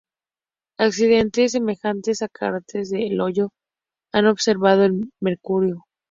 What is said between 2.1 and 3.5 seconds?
a cráteres de hoyo